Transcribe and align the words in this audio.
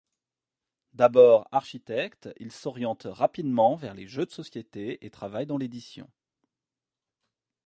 D'abord 0.93 1.47
architecte, 1.51 2.29
il 2.39 2.51
s'oriente 2.51 3.05
rapidement 3.07 3.75
vers 3.75 3.93
les 3.93 4.07
jeux 4.07 4.25
de 4.25 4.31
société 4.31 5.05
et 5.05 5.11
travaille 5.11 5.45
dans 5.45 5.57
l’édition. 5.59 6.09